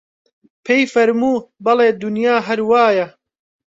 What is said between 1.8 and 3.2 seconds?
دونیا هەر وایە